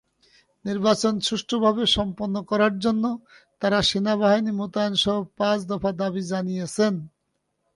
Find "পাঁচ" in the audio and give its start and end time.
5.37-5.59